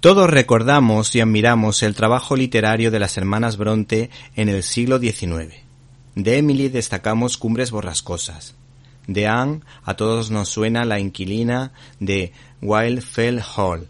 Todos 0.00 0.30
recordamos 0.30 1.14
y 1.14 1.20
admiramos 1.20 1.82
el 1.82 1.94
trabajo 1.94 2.34
literario 2.34 2.90
de 2.90 2.98
las 2.98 3.18
hermanas 3.18 3.58
Bronte 3.58 4.08
en 4.34 4.48
el 4.48 4.62
siglo 4.62 4.98
XIX. 4.98 5.54
De 6.14 6.38
Emily 6.38 6.70
destacamos 6.70 7.36
Cumbres 7.36 7.70
Borrascosas. 7.70 8.54
De 9.06 9.26
Anne 9.26 9.60
a 9.84 9.96
todos 9.96 10.30
nos 10.30 10.48
suena 10.48 10.86
La 10.86 11.00
inquilina 11.00 11.72
de 11.98 12.32
Wildfell 12.62 13.42
Hall. 13.54 13.88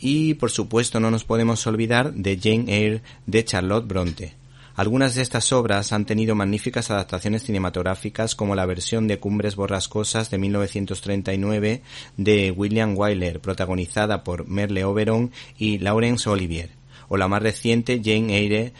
Y 0.00 0.34
por 0.34 0.50
supuesto 0.50 0.98
no 0.98 1.12
nos 1.12 1.22
podemos 1.22 1.64
olvidar 1.68 2.12
de 2.14 2.36
Jane 2.36 2.76
Eyre 2.76 3.02
de 3.26 3.44
Charlotte 3.44 3.86
Bronte. 3.86 4.34
Algunas 4.76 5.14
de 5.14 5.22
estas 5.22 5.52
obras 5.52 5.92
han 5.92 6.04
tenido 6.04 6.34
magníficas 6.34 6.90
adaptaciones 6.90 7.44
cinematográficas 7.44 8.34
como 8.34 8.56
la 8.56 8.66
versión 8.66 9.06
de 9.06 9.20
Cumbres 9.20 9.54
Borrascosas 9.54 10.30
de 10.30 10.38
1939 10.38 11.82
de 12.16 12.50
William 12.50 12.98
Wyler, 12.98 13.38
protagonizada 13.38 14.24
por 14.24 14.48
Merle 14.48 14.84
Oberon 14.84 15.30
y 15.56 15.78
Laurence 15.78 16.28
Olivier, 16.28 16.70
o 17.08 17.16
la 17.16 17.28
más 17.28 17.40
reciente 17.40 18.00
Jane 18.02 18.36
Eyre 18.36 18.72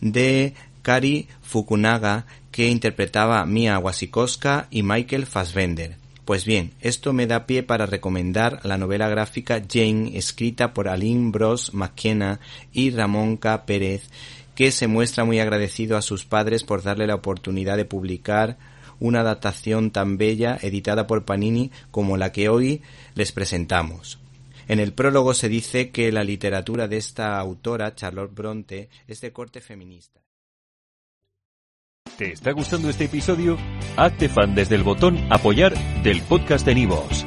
de 0.00 0.54
Kari 0.80 1.28
Fukunaga 1.42 2.24
que 2.50 2.70
interpretaba 2.70 3.44
Mia 3.44 3.78
Wasikowska 3.78 4.68
y 4.70 4.82
Michael 4.82 5.26
Fassbender. 5.26 5.96
Pues 6.24 6.46
bien, 6.46 6.72
esto 6.80 7.12
me 7.12 7.26
da 7.26 7.46
pie 7.46 7.62
para 7.62 7.84
recomendar 7.84 8.60
la 8.62 8.78
novela 8.78 9.08
gráfica 9.08 9.60
Jane 9.68 10.16
escrita 10.16 10.72
por 10.72 10.88
Aline 10.88 11.30
Bros 11.30 11.74
McKenna 11.74 12.40
y 12.72 12.90
Ramón 12.90 13.36
K. 13.36 13.66
Pérez 13.66 14.08
que 14.54 14.70
se 14.70 14.86
muestra 14.86 15.24
muy 15.24 15.40
agradecido 15.40 15.96
a 15.96 16.02
sus 16.02 16.24
padres 16.24 16.64
por 16.64 16.82
darle 16.82 17.06
la 17.06 17.14
oportunidad 17.14 17.76
de 17.76 17.84
publicar 17.84 18.58
una 19.00 19.20
adaptación 19.20 19.90
tan 19.90 20.16
bella 20.16 20.58
editada 20.62 21.06
por 21.06 21.24
Panini 21.24 21.70
como 21.90 22.16
la 22.16 22.32
que 22.32 22.48
hoy 22.48 22.82
les 23.14 23.32
presentamos. 23.32 24.18
En 24.68 24.78
el 24.78 24.92
prólogo 24.92 25.34
se 25.34 25.48
dice 25.48 25.90
que 25.90 26.12
la 26.12 26.24
literatura 26.24 26.86
de 26.86 26.96
esta 26.96 27.38
autora, 27.38 27.94
Charlotte 27.94 28.32
Bronte, 28.32 28.88
es 29.08 29.20
de 29.20 29.32
corte 29.32 29.60
feminista. 29.60 30.20
¿Te 32.16 32.32
está 32.32 32.52
gustando 32.52 32.88
este 32.88 33.04
episodio? 33.04 33.58
Hazte 33.96 34.28
fan 34.28 34.54
desde 34.54 34.76
el 34.76 34.82
botón 34.82 35.18
apoyar 35.30 35.74
del 36.02 36.22
podcast 36.22 36.64
de 36.64 36.74
Nivos. 36.74 37.26